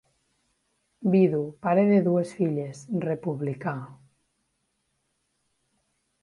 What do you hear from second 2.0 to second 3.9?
dues filles, republicà...